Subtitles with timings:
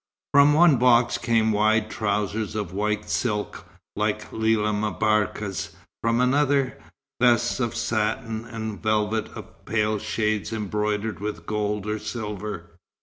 [0.33, 6.75] From one box came wide trousers of white silk, like Lella M'Barka's; from another,
[7.21, 12.71] vests of satin and velvet of pale shades embroidered with gold or silver.